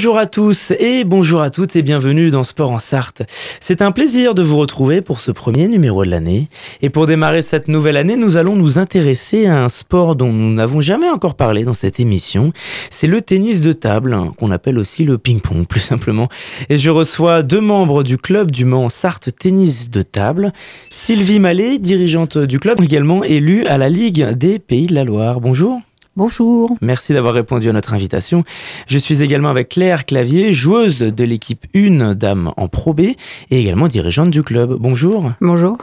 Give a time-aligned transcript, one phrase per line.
[0.00, 3.20] Bonjour à tous et bonjour à toutes et bienvenue dans Sport en Sarthe.
[3.60, 6.48] C'est un plaisir de vous retrouver pour ce premier numéro de l'année.
[6.80, 10.54] Et pour démarrer cette nouvelle année, nous allons nous intéresser à un sport dont nous
[10.54, 12.54] n'avons jamais encore parlé dans cette émission.
[12.90, 16.30] C'est le tennis de table, hein, qu'on appelle aussi le ping-pong plus simplement.
[16.70, 20.54] Et je reçois deux membres du club du Mans Sarthe Tennis de table.
[20.88, 25.42] Sylvie Mallet, dirigeante du club, également élue à la Ligue des Pays de la Loire.
[25.42, 25.82] Bonjour.
[26.16, 26.76] Bonjour.
[26.80, 28.44] Merci d'avoir répondu à notre invitation.
[28.88, 33.16] Je suis également avec Claire Clavier, joueuse de l'équipe 1 Dame en Pro B et
[33.50, 34.76] également dirigeante du club.
[34.78, 35.32] Bonjour.
[35.40, 35.78] Bonjour.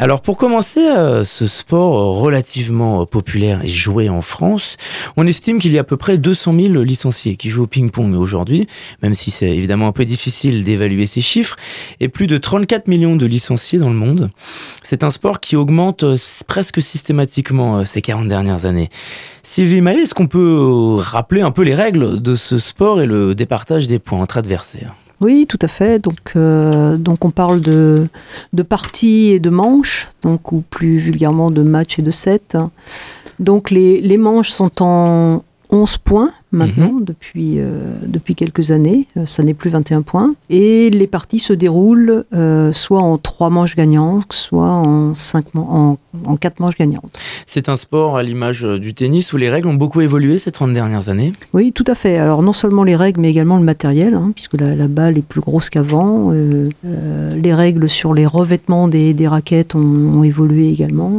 [0.00, 4.76] Alors pour commencer, euh, ce sport relativement populaire et joué en France,
[5.16, 8.14] on estime qu'il y a à peu près 200 000 licenciés qui jouent au ping-pong
[8.16, 8.66] aujourd'hui,
[9.02, 11.54] même si c'est évidemment un peu difficile d'évaluer ces chiffres,
[12.00, 14.30] et plus de 34 millions de licenciés dans le monde.
[14.82, 16.16] C'est un sport qui augmente euh,
[16.48, 18.90] presque systématiquement euh, ces 40 dernières années.
[19.44, 23.36] Sylvie Mallet, est-ce qu'on peut rappeler un peu les règles de ce sport et le
[23.36, 24.94] départage des points entre adversaires?
[25.24, 25.98] Oui, tout à fait.
[25.98, 28.08] Donc, euh, donc on parle de,
[28.52, 32.58] de parties et de manches, donc, ou plus vulgairement de matchs et de sets.
[33.38, 35.42] Donc les manches sont en
[35.74, 37.04] 11 points maintenant Mhm.
[37.04, 39.08] depuis, euh, depuis quelques années.
[39.16, 40.34] Euh, Ça n'est plus 21 points.
[40.50, 45.98] Et les parties se déroulent euh, soit en 3 manches gagnantes, soit en, 5 en,
[46.24, 47.18] en 4 manches gagnantes.
[47.46, 50.72] C'est un sport à l'image du tennis où les règles ont beaucoup évolué ces 30
[50.72, 51.32] dernières années.
[51.52, 52.18] Oui, tout à fait.
[52.18, 55.26] Alors non seulement les règles, mais également le matériel, hein, puisque la, la balle est
[55.26, 56.30] plus grosse qu'avant.
[56.32, 56.68] Euh,
[57.34, 61.10] les règles sur les revêtements des, des raquettes ont, ont évolué également.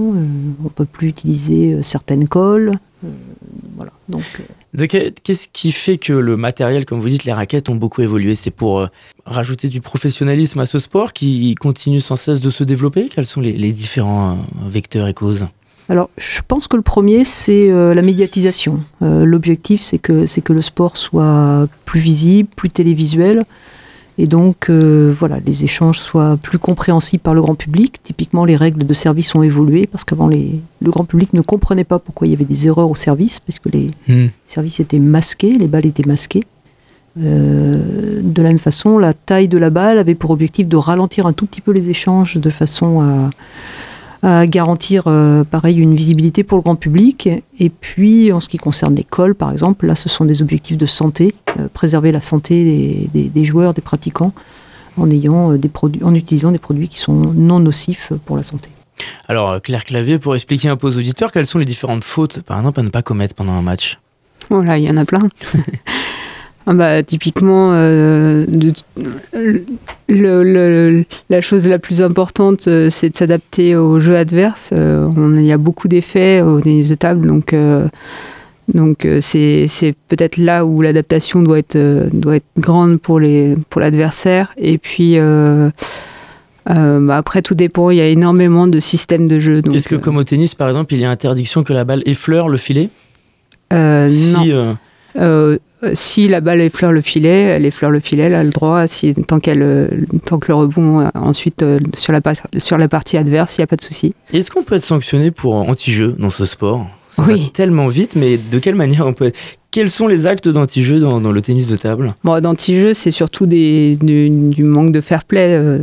[0.64, 2.80] On peut plus utiliser certaines colles.
[3.06, 3.10] Euh,
[3.76, 3.92] voilà.
[4.10, 8.02] Donc, euh, Qu'est-ce qui fait que le matériel, comme vous dites, les raquettes ont beaucoup
[8.02, 8.36] évolué?
[8.36, 8.88] C'est pour euh,
[9.26, 13.10] rajouter du professionnalisme à ce sport qui continue sans cesse de se développer?
[13.10, 15.48] Quels sont les, les différents vecteurs et causes?
[15.88, 18.84] Alors, je pense que le premier, c'est euh, la médiatisation.
[19.04, 23.44] Euh, L'objectif, c'est que, c'est que le sport soit plus visible, plus télévisuel,
[24.18, 28.02] et donc, euh, voilà, les échanges soient plus compréhensibles par le grand public.
[28.02, 31.84] Typiquement, les règles de service ont évolué, parce qu'avant, les- le grand public ne comprenait
[31.84, 33.92] pas pourquoi il y avait des erreurs au service, parce que les
[34.48, 36.44] services étaient masqués, les balles étaient masquées.
[37.22, 41.26] Euh, de la même façon, la taille de la balle avait pour objectif de ralentir
[41.28, 43.30] un tout petit peu les échanges de façon à,
[44.24, 47.30] à garantir, euh, pareil, une visibilité pour le grand public.
[47.60, 50.78] Et puis, en ce qui concerne les cols, par exemple, là, ce sont des objectifs
[50.78, 54.34] de santé, euh, préserver la santé des, des- des joueurs, des pratiquants,
[54.98, 58.44] en, ayant, euh, des produits, en utilisant des produits qui sont non nocifs pour la
[58.44, 58.70] santé.
[59.28, 62.58] Alors, Claire Clavier, pour expliquer un peu aux auditeurs, quelles sont les différentes fautes, par
[62.60, 64.00] exemple, à ne pas commettre pendant un match?
[64.50, 65.20] Voilà, il y en a plein.
[66.68, 68.72] Ah bah, typiquement, euh, de-
[70.08, 74.72] le- le- la chose la plus importante, euh, c'est de s'adapter au jeu adverse.
[74.74, 77.54] Euh, on- il y a beaucoup d'effets au tennis de table, donc,
[78.74, 81.78] donc c'est c'est peut-être là où l'adaptation doit être,
[82.12, 84.52] doit être grande pour les- pour l'adversaire.
[84.58, 85.18] Et puis,
[86.68, 87.92] bah, après, tout dépend.
[87.92, 89.62] Il y a énormément de systèmes de jeu.
[89.62, 92.02] donc, Est-ce que, comme au tennis, par exemple, il y a interdiction que la balle
[92.08, 92.90] effleure le filet?
[93.72, 94.78] Non.
[95.16, 95.58] Si, euh,
[95.94, 98.88] si la balle effleure le filet, elle effleure le filet, elle a le droit.
[98.88, 102.88] Si, tant, qu'elle, tant que le rebond euh, ensuite euh, sur, la, pa- sur la
[102.88, 104.14] partie adverse, il n'y a pas de souci.
[104.34, 106.88] Est-ce qu'on peut être sanctionné pour anti-jeu dans ce sport?
[107.10, 107.50] Ça va Oui.
[107.54, 109.38] tellement vite, mais de quelle manière on peut être...
[109.72, 112.16] Quels sont les actes d'anti-jeu dans, dans le tennis de table?
[112.24, 115.54] Bon, d'anti-jeu, c'est surtout des, du, du manque de fair play.
[115.54, 115.80] euh,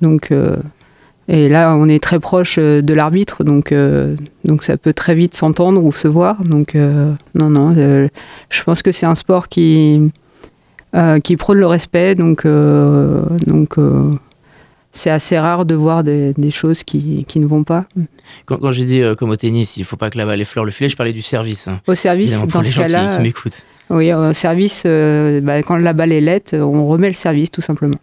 [0.00, 0.56] donc, euh,
[1.28, 4.14] et là, on est très proche euh, de l'arbitre, donc, euh,
[4.44, 6.42] donc ça peut très vite s'entendre ou se voir.
[6.44, 8.08] Donc, euh, non, non, euh,
[8.50, 10.10] je pense que c'est un sport qui,
[11.24, 12.14] qui prône le respect.
[12.14, 13.76] Donc, donc
[14.92, 17.86] c'est assez rare de voir des, des choses qui, qui ne vont pas.
[18.46, 20.64] Quand, quand j'ai dit euh, comme au tennis, il faut pas que la balle effleure
[20.64, 21.66] le filet, je parlais du service.
[21.66, 21.80] hein.
[21.88, 23.62] Au service, Évidemment, dans ce qui- cas-là, qui m'écoutent.
[23.90, 27.60] Oui, au service, euh, bah, quand la balle est lette, on remet le service tout
[27.60, 27.98] simplement.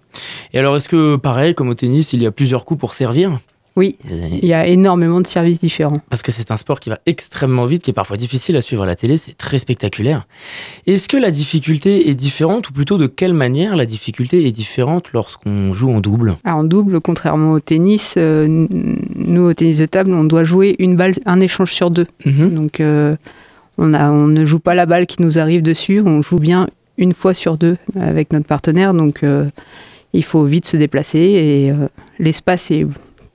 [0.53, 3.39] Et alors, est-ce que, pareil, comme au tennis, il y a plusieurs coups pour servir?
[3.77, 5.99] Oui, il y a énormément de services différents.
[6.09, 8.83] Parce que c'est un sport qui va extrêmement vite, qui est parfois difficile à suivre
[8.83, 10.27] à la télé, c'est très spectaculaire.
[10.87, 15.13] Est-ce que la difficulté est différente, ou plutôt de quelle manière la difficulté est différente
[15.13, 16.35] lorsqu'on joue en double?
[16.43, 18.67] Ah, en double, contrairement au tennis, euh,
[19.15, 22.07] nous au tennis de table, on doit jouer une balle, un échange sur deux.
[22.25, 22.53] Mhm.
[22.53, 23.15] Donc euh,
[23.81, 26.67] on, a, on ne joue pas la balle qui nous arrive dessus, on joue bien
[26.97, 29.25] une fois sur deux avec notre partenaire, donc
[30.13, 31.73] il faut vite se déplacer et
[32.19, 32.85] l'espace est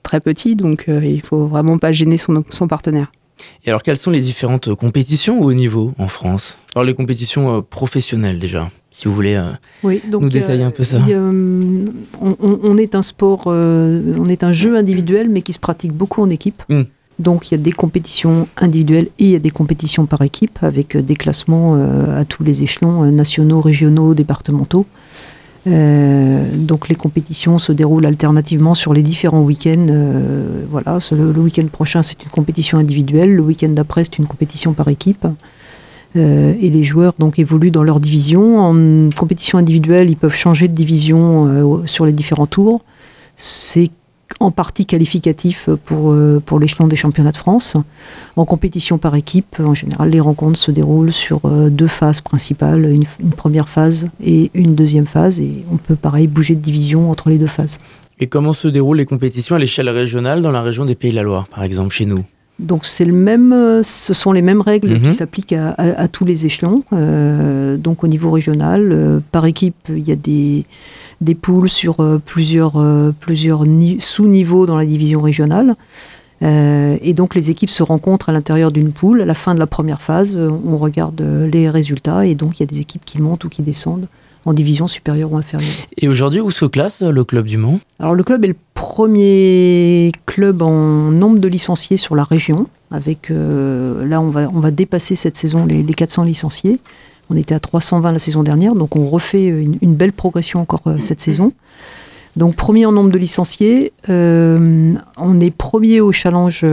[0.03, 3.11] très petit, donc il faut vraiment pas gêner son, son partenaire.
[3.65, 6.57] Et alors, quelles sont les différentes compétitions au haut niveau en France?
[6.75, 9.51] Alors, les compétitions professionnelles déjà si vous voulez euh,
[9.83, 10.97] oui, donc, nous détailler un peu ça.
[12.19, 16.23] on, est un sport, euh, on est un jeu individuel, mais qui se pratique beaucoup
[16.23, 16.63] en équipe.
[16.67, 16.81] Hmm.
[17.19, 20.59] Donc il y a des compétitions individuelles et il y a des compétitions par équipe
[20.61, 24.85] avec euh, des classements à tous les échelons nationaux, régionaux, départementaux.
[25.65, 29.87] donc les compétitions se déroulent alternativement sur les différents week-ends.
[30.69, 34.87] voilà, le, week-end prochain c'est une compétition individuelle, le week-end d'après c'est une compétition par
[34.87, 35.27] équipe.
[36.15, 38.59] Euh, et les joueurs donc évoluent dans leur division.
[38.59, 42.81] En compétition individuelle, ils peuvent changer de division euh, sur les différents tours.
[43.35, 43.91] C'est
[44.39, 47.77] en partie qualificatif pour, euh, pour l'échelon des championnats de France.
[48.35, 53.05] En compétition par équipe, en général, les rencontres se déroulent sur deux phases principales, une,
[53.19, 57.29] une, première phase et une deuxième phase, et on peut pareil bouger de division entre
[57.29, 57.79] les deux phases.
[58.19, 61.15] Et comment se déroulent les compétitions à l'échelle régionale dans la région des Pays de
[61.15, 62.23] la Loire, par exemple, chez nous?
[62.59, 65.11] Donc c'est le même, ce sont les mêmes règles qui mhm.
[65.11, 66.83] s'appliquent à, tous les échelons.
[66.91, 70.65] Euh, donc au niveau régional, euh, par équipe, il y a des,
[71.21, 72.83] des poules sur euh, plusieurs,
[73.19, 73.63] plusieurs
[73.99, 75.75] sous-niveaux dans la division régionale.
[76.41, 79.21] et donc les équipes se rencontrent à l'intérieur d'une poule.
[79.21, 82.65] À la fin de la première phase, on regarde les résultats et donc il y
[82.65, 84.07] a des équipes qui montent ou qui descendent
[84.47, 85.69] en division supérieure ou inférieure.
[85.97, 87.79] Et aujourd'hui, où se classe le club du Mans?
[87.99, 92.67] Alors le club est le premier club en nombre de licenciés sur la région.
[92.89, 96.79] Avec euh, là, on va, on va dépasser cette saison les, 400 licenciés.
[97.29, 100.95] On était à 320 la saison dernière, donc on refait une, belle progression encore euh,
[101.01, 101.51] cette saison.
[102.37, 106.63] Donc premier en nombre de licenciés, euh, on est premier au challenge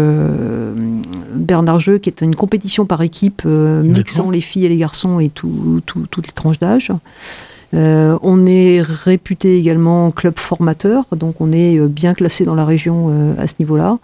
[1.34, 5.30] Bernard Jeu, qui est une compétition par équipe mixant les filles et les garçons et
[5.30, 6.92] toutes les tranches d'âge.
[7.74, 12.64] Euh, on est réputé également club formateur, donc on est euh, bien classé dans la
[12.64, 13.98] région euh, à ce niveau-là.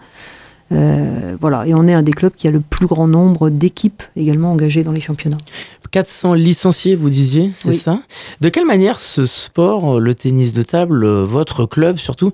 [1.39, 4.51] voilà, et on est un des clubs qui a le plus grand nombre d'équipes également
[4.51, 5.37] engagées dans les championnats.
[5.91, 7.99] 400 licenciés, vous disiez, c'est ça?
[8.39, 12.31] De quelle manière ce sport, le tennis de table, votre club surtout,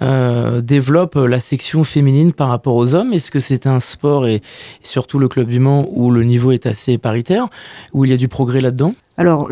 [0.00, 3.12] développe la section féminine par rapport aux hommes?
[3.12, 4.42] Est-ce que c'est un sport, et
[4.84, 7.48] surtout le club du Mans, où le niveau est assez paritaire,
[7.92, 8.94] où il y a du progrès là-dedans?
[9.20, 9.50] Alors,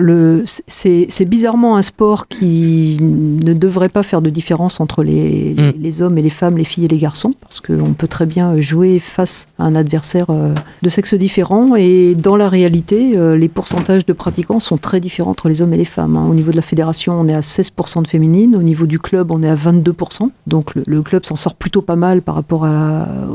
[0.66, 6.02] c'est bizarrement un sport qui ne devrait pas faire de différence entre les, mm.
[6.02, 8.98] hommes et les femmes, les filles et les garçons, parce qu'on peut très bien jouer
[8.98, 11.76] face à un adversaire euh, de sexe différent.
[11.76, 15.74] Et dans la réalité, euh, les pourcentages de pratiquants sont très différents entre les hommes
[15.74, 16.16] et les femmes.
[16.16, 16.26] Hein.
[16.30, 18.56] Au niveau de la fédération, on est à 16% de féminines.
[18.56, 20.30] Au niveau du club, on est à 22%.
[20.46, 22.66] Donc, le, club s'en sort plutôt pas mal par rapport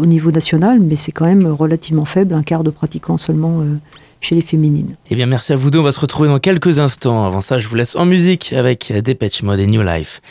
[0.01, 3.61] au niveau national, mais c'est quand même relativement faible, un quart de pratiquants seulement.
[3.61, 3.75] Euh,
[4.23, 4.95] chez les féminines.
[5.09, 5.79] Eh bien, merci à vous deux.
[5.79, 7.25] On va se retrouver dans quelques instants.
[7.25, 10.21] Avant ça, je vous laisse en musique avec Dépêche Mode et New Life.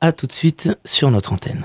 [0.00, 1.64] A tout de suite sur notre antenne.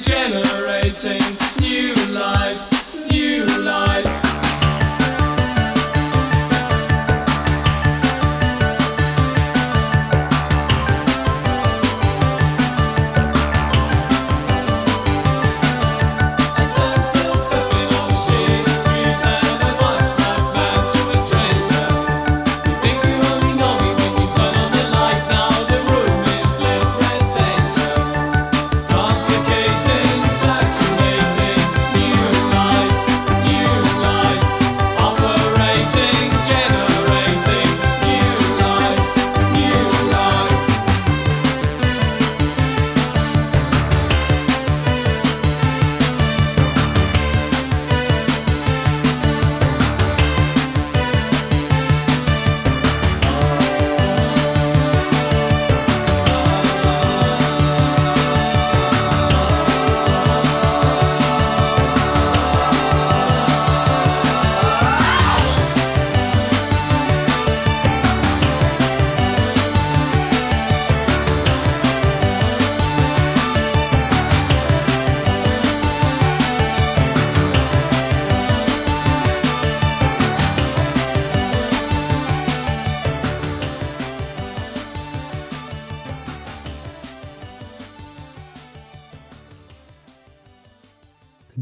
[0.00, 1.39] generating.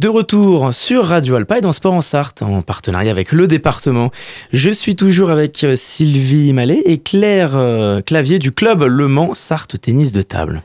[0.09, 4.11] De retour sur Radio Alpa et dans Sport en Sarthe, en partenariat avec le département.
[4.55, 9.35] Je suis toujours avec euh, Sylvie Mallet et Claire euh, Clavier du club Le Mans
[9.35, 10.63] Sarthe Tennis de Table.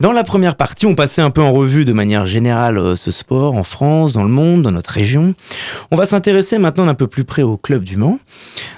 [0.00, 3.10] Dans la première partie, on passait un peu en revue de manière générale euh, ce
[3.10, 5.34] sport en France, dans le monde, dans notre région.
[5.90, 8.20] On va s'intéresser maintenant d'un peu plus près au club du Mans.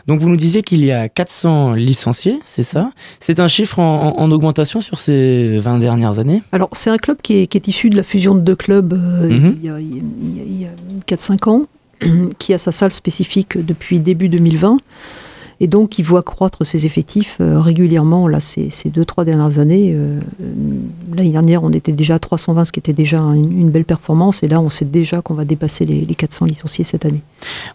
[0.07, 2.91] Donc vous nous disiez qu'il y a 400 licenciés, c'est ça?
[3.21, 6.43] C'est un chiffre en, en, augmentation sur ces 20 dernières années?
[6.53, 8.95] Alors c'est un club qui est, qui est, issu de la fusion de deux clubs
[8.95, 9.55] euh, mm -hmm.
[9.61, 10.71] il y a, il y a
[11.07, 11.67] 4-5 ans,
[12.39, 14.79] qui a sa salle spécifique depuis début 2020
[15.61, 18.27] et donc qui voit croître ses effectifs euh, régulièrement.
[18.27, 20.21] Là ces, ces, deux trois dernières années euh,
[21.15, 24.43] l'année dernière on était déjà à 320 ce qui était déjà une, une belle performance.
[24.43, 27.23] Et là on sait déjà qu'on va dépasser les, les, 400 licenciés cette année.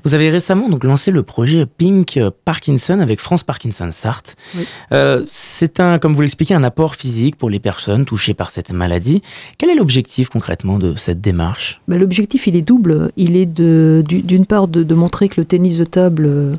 [0.04, 4.36] Vous avez récemment donc lancé le projet Pink Parkinson avec France Parkinson Sarthe.
[4.58, 4.66] Oui.
[4.92, 8.72] euh, c'est un comme vous l'expliquez un apport physique pour les personnes touchées par cette
[8.72, 9.22] maladie.
[9.58, 11.82] Quel est l'objectif concrètement de cette démarche?
[11.88, 13.12] Ben, l'objectif il est double.
[13.16, 16.56] Il est d'une part de, de, montrer que le tennis de table euh,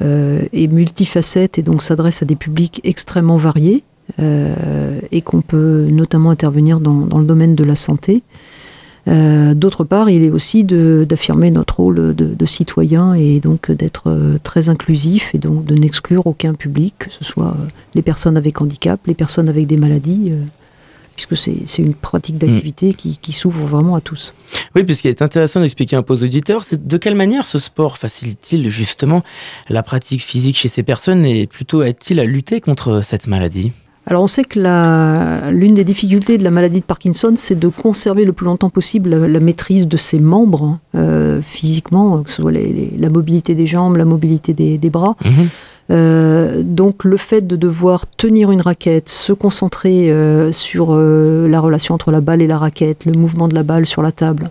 [0.00, 3.84] est multifacette et donc s'adresse à des publics extrêmement variés
[4.18, 8.22] euh, et qu'on peut notamment intervenir dans, dans, le domaine de la santé.
[9.08, 14.04] Euh, D'autre part, il est aussi d'affirmer notre rôle de, de, citoyen et donc d'être
[14.08, 17.56] euh, très inclusif et donc de n'exclure aucun public, que ce soit
[17.94, 20.32] les personnes avec handicap, les personnes avec des maladies.
[21.26, 21.36] Puisque
[21.66, 22.94] c'est une pratique d'activité mmh.
[22.94, 24.34] qui, qui s'ouvre vraiment à tous.
[24.74, 27.98] Oui, puisqu'il est intéressant d'expliquer un peu aux auditeurs, c'est de quelle manière ce sport
[27.98, 29.22] facilite-t-il justement
[29.68, 33.72] la pratique physique chez ces personnes et plutôt aide-t-il à lutter contre cette maladie?
[34.06, 38.24] Alors on sait que l'une des difficultés de la maladie de Parkinson, c'est de conserver
[38.24, 42.50] le plus longtemps possible la, la maîtrise de ses membres euh, physiquement, que ce soit
[42.50, 45.16] les, les, la mobilité des jambes, la mobilité des, des bras.
[45.24, 45.30] Mmh.
[45.90, 51.58] Euh, donc le fait de devoir tenir une raquette, se concentrer euh, sur euh, la
[51.60, 54.50] relation entre la balle et la raquette, le mouvement de la balle sur la table,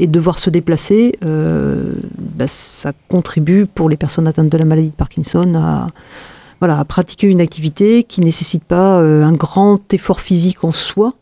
[0.00, 4.94] et devoir se déplacer, bah, ça contribue pour les personnes atteintes de la maladie de
[4.94, 5.86] Parkinson à,
[6.58, 11.12] voilà, à pratiquer une activité qui nécessite pas un grand effort physique en soi,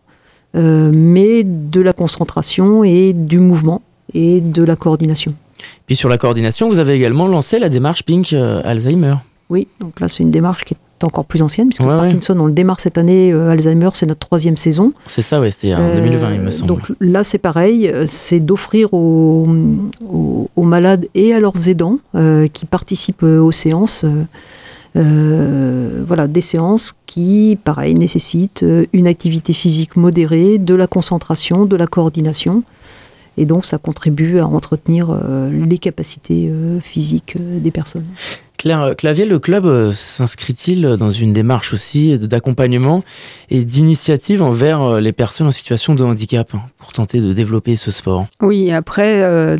[0.55, 3.83] mais de la concentration et du mouvement
[4.15, 5.35] et de la coordination.
[5.85, 9.17] Puis sur la coordination, vous avez également lancé la démarche Pink Alzheimer.
[9.51, 12.41] Oui, donc là c'est une démarche qui est encore plus ancienne, puisque ouais, Parkinson, ouais.
[12.43, 14.93] on le démarre cette année, euh, Alzheimer, c'est notre troisième saison.
[15.09, 16.67] C'est ça, oui, c'était en euh, 2020, il me semble.
[16.67, 19.49] Donc là, c'est pareil, c'est d'offrir aux,
[20.07, 24.05] aux, aux, malades et à leurs aidants euh, qui participent aux séances,
[24.97, 31.77] euh, voilà, des séances qui, pareil, nécessitent une activité physique modérée, de la concentration, de
[31.77, 32.63] la coordination.
[33.37, 38.05] Et donc, ça contribue à entretenir euh, les capacités euh, physiques des personnes.
[38.61, 43.03] Claire Clavier, le club euh, s'inscrit-il dans une démarche aussi d'accompagnement
[43.49, 47.91] et d'initiative envers les personnes en situation de handicap hein, pour tenter de développer ce
[47.91, 48.27] sport?
[48.43, 49.57] Oui, après, euh,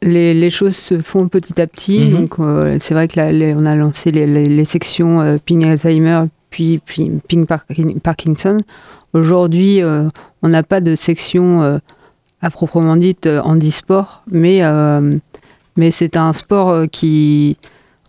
[0.00, 1.98] les, les, choses se font petit à petit.
[1.98, 2.12] Mm -hmm.
[2.12, 6.22] Donc, euh, c'est vrai que là, les, on a lancé les, sections euh, Ping Alzheimer,
[6.48, 7.44] puis, puis Ping
[8.02, 8.56] Parkinson.
[9.12, 10.08] Aujourd'hui, euh,
[10.40, 11.78] on n'a pas de section euh,
[12.40, 14.62] à proprement dite handisport, mais,
[15.76, 17.56] mais c'est un sport qui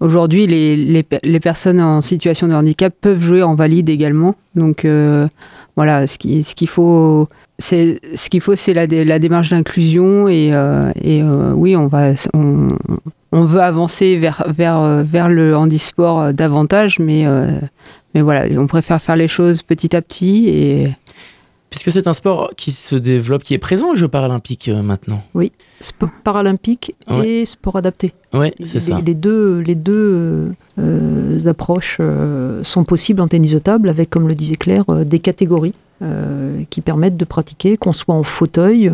[0.04, 4.36] Aujourd'hui, les, les, les, personnes en situation de handicap peuvent jouer en valide également.
[4.54, 5.30] Donc euh,
[5.78, 10.28] voilà, ce qu'il ce qu'il faut, c'est ce qu'il faut, c'est la, la, démarche d'inclusion
[10.28, 12.68] et, euh, et euh, oui, on va, on,
[13.32, 17.24] on, veut avancer vers vers vers le handisport davantage, mais
[18.14, 20.90] mais voilà, on préfère faire les choses petit à petit et
[21.74, 25.24] Puisque c'est un sport qui se développe, qui est présent aux Jeux paralympiques euh, maintenant.
[25.34, 27.28] Oui, sport paralympique ouais.
[27.28, 28.14] et sport adapté.
[28.32, 29.02] Oui, c'est ça.
[29.04, 34.28] Les deux, les deux euh, approches euh, sont possibles en tennis de table avec, comme
[34.28, 38.92] le disait Claire, euh, des catégories euh, qui permettent de pratiquer, qu'on soit en fauteuil,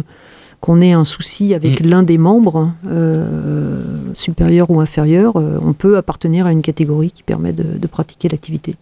[0.59, 1.87] qu'on ait un souci avec mmh.
[1.87, 7.23] l'un des membres, euh, supérieur ou inférieur, euh, on peut appartenir à une catégorie qui
[7.23, 8.75] permet de, de pratiquer l'activité.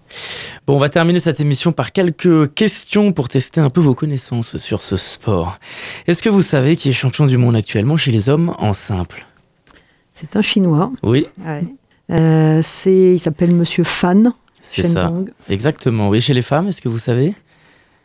[0.65, 4.57] Bon, on va terminer cette émission par quelques questions pour tester un peu vos connaissances
[4.57, 5.59] sur ce sport.
[6.07, 9.27] Est-ce que vous savez qui est champion du monde actuellement chez les hommes en simple?
[10.13, 10.91] C'est un Chinois.
[11.03, 11.27] Oui.
[11.45, 11.63] Ouais.
[12.09, 14.33] Euh, il s'appelle Monsieur Fan.
[14.63, 15.13] C'est ça.
[15.49, 16.09] Exactement.
[16.09, 17.33] Oui, chez les femmes, est-ce que vous savez?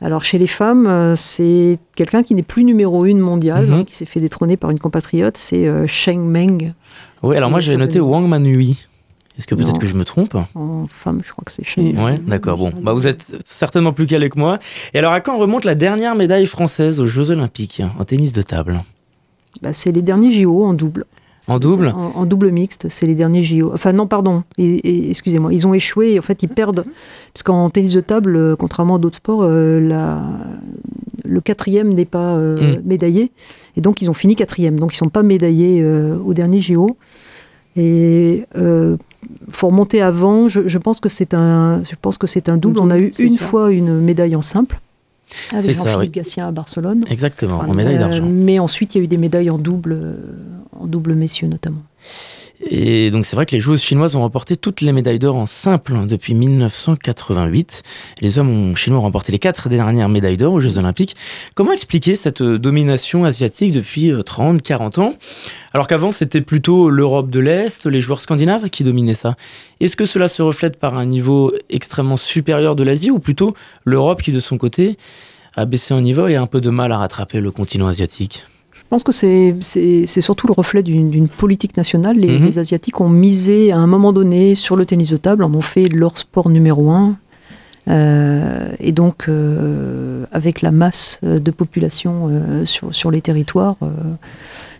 [0.02, 3.74] Alors chez les femmes, euh, c'est quelqu'un qui n'est plus numéro une mondial, mm -hmm.
[3.74, 6.74] hein, qui s'est fait détrôner par une compatriote, c'est euh, Sheng Meng.
[7.22, 8.86] Oui, alors moi j'ai noté Wang Manui.
[9.38, 11.96] Est-ce que peut-être que je me trompe En femme, je crois que c'est Sheng.
[12.04, 12.58] Ouais, d'accord.
[12.58, 14.58] Bon, bah vous êtes certainement plus calé que moi.
[14.92, 18.42] Et alors à quand remonte la dernière médaille française aux Jeux Olympiques en tennis de
[18.42, 18.82] table?
[19.62, 21.06] Bah, C'est les derniers JO en double.
[21.48, 23.72] En double en, en, double mixte, c'est les derniers JO.
[23.74, 26.18] Enfin, non, pardon, excusez-moi, ils ont échoué.
[26.18, 26.84] En fait, ils perdent.
[27.34, 30.22] Parce qu'en tennis de table, euh, contrairement à d'autres sports, euh, la,
[31.24, 32.82] le quatrième n'est pas euh, Mm.
[32.84, 33.32] médaillé.
[33.76, 34.78] Et donc, ils ont fini quatrième.
[34.78, 36.96] Donc, ils sont pas médaillés euh, au dernier JO.
[37.74, 38.96] Et euh,
[39.48, 40.48] faut remonter avant.
[40.48, 42.78] Je, je pense que c'est un, je pense que c'est un double.
[42.80, 43.44] On a eu une ça.
[43.44, 44.80] fois une médaille en simple
[45.52, 46.12] avec Jean-Philippe.
[46.14, 47.04] Gatien à Barcelone.
[47.08, 48.24] Exactement, en Euh, médaille d'argent.
[48.26, 50.16] mais ensuite, il y a eu des médailles en double,
[50.78, 51.82] en double messieurs notamment.
[52.64, 55.46] Et donc c'est vrai que les joueuses chinoises ont remporté toutes les médailles d'or en
[55.46, 57.82] simple depuis 1988.
[58.20, 61.16] Les hommes chinois ont remporté les quatre dernières médailles d'or aux Jeux Olympiques.
[61.54, 65.14] Comment expliquer cette euh, domination asiatique depuis euh, 30, 40 ans?
[65.72, 69.34] Alors qu'avant c'était plutôt l'Europe de l'Est, les joueurs scandinaves qui dominaient ça.
[69.80, 74.22] Est-ce que cela se reflète par un niveau extrêmement supérieur de l'Asie ou plutôt l'Europe
[74.22, 74.96] qui de son côté
[75.56, 78.44] a baissé en niveau et a un peu de mal à rattraper le continent asiatique?
[78.92, 82.16] Pense que c'est c'est- c'est surtout le reflet d'une politique nationale.
[82.16, 82.44] Les, Mhm.
[82.46, 85.62] les Asiatiques ont misé à un moment donné sur le tennis de table, en ont
[85.74, 87.16] fait leur sport numéro un.
[87.88, 93.74] Euh, et donc, euh, avec la masse euh, de population euh, sur, sur les territoires,
[93.82, 93.88] euh,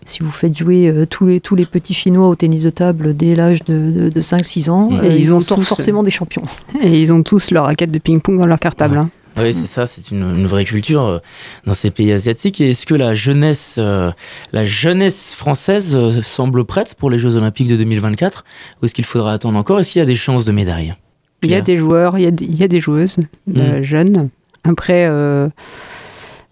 [0.05, 3.13] si vous faites jouer euh, tous, les, tous les petits Chinois au tennis de table
[3.13, 6.43] dès l'âge de, de, de 5-6 ans, Et ils ils ont tous, forcément des champions.
[6.81, 8.97] Et ils ont tous leur raquette de ping-pong dans leur cartable.
[8.97, 9.09] hein.
[9.37, 11.19] Oui, c'est ça, c'est une, une vraie culture euh,
[11.65, 12.61] dans ces pays asiatiques.
[12.61, 14.11] Et est-ce que la jeunesse, euh,
[14.51, 18.45] la jeunesse française euh, semble prête pour les Jeux Olympiques de 2024
[18.81, 19.79] Ou est-ce qu'il faudra attendre encore?
[19.79, 20.95] Est-ce qu'il y a des chances de médailles?
[21.41, 23.17] Il y a des joueurs, il y a des, il y a des joueuses
[23.57, 23.81] euh, Mm.
[23.81, 24.29] jeunes.
[24.63, 25.49] Après, euh,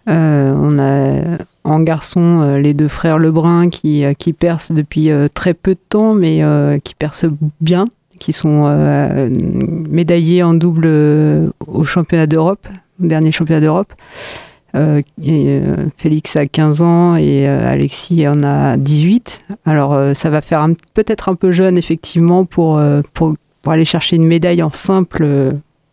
[0.10, 5.28] euh, on a en garçon euh, les deux frères Lebrun qui, qui percent depuis euh,
[5.34, 7.28] très peu de temps, mais euh, qui percent
[7.62, 7.86] bien,
[8.22, 12.68] qui sont euh, médaillés en double euh, au championnat d'Europe,
[13.04, 13.94] au dernier championnat d'Europe.
[14.76, 19.44] Euh, et, euh, Félix a 15 ans et euh, Alexis en a 18.
[19.66, 22.82] Alors ça va faire peut-être un peu jeune effectivement pour,
[23.14, 25.52] pour, pour aller chercher une médaille en simple euh,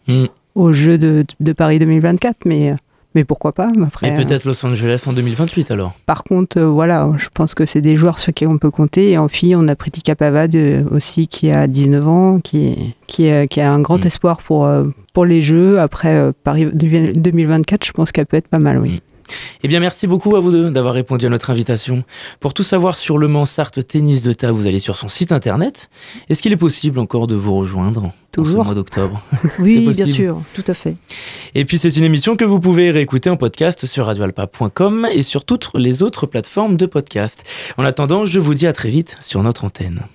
[0.08, 0.26] Mm.
[0.54, 2.74] aux Jeux de, de Paris 2024, mais,
[3.18, 6.66] mais pourquoi pas après, Et peut-être Los Angeles en 2028 alors euh, Par contre, euh,
[6.66, 9.10] voilà, je pense que c'est des joueurs sur qui on peut compter.
[9.10, 13.26] Et en fille, on a Pritika Pavad euh, aussi qui a 19 ans, qui, qui,
[13.26, 14.06] est- qui a un grand Mm.
[14.06, 15.80] espoir pour, euh, pour les Jeux.
[15.80, 18.90] Après euh, Paris 2024, je pense qu'elle peut être pas mal, oui.
[18.90, 19.00] Mm.
[19.62, 22.04] Eh bien, merci beaucoup à vous deux d'avoir répondu à notre invitation.
[22.40, 25.88] Pour tout savoir sur le Mansart Tennis de table, vous allez sur son site internet.
[26.28, 28.64] Est-ce qu'il est possible encore de vous rejoindre en ce Toujours.
[28.64, 29.22] mois d'octobre?
[29.58, 30.96] Oui, bien sûr, tout à fait.
[31.54, 35.44] Et puis c'est une émission que vous pouvez réécouter en podcast sur radioalpa.com et sur
[35.44, 37.44] toutes les autres plateformes de podcast.
[37.76, 40.06] En attendant, je vous dis à très vite sur notre antenne.